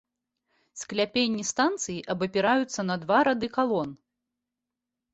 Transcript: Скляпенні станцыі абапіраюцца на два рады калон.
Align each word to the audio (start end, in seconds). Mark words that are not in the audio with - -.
Скляпенні 0.83 1.43
станцыі 1.51 1.99
абапіраюцца 2.15 2.81
на 2.91 2.95
два 3.05 3.23
рады 3.31 3.47
калон. 3.59 3.89